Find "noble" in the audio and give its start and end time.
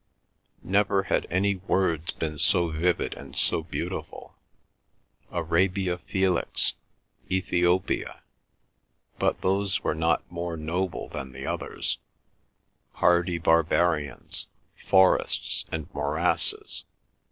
10.57-11.07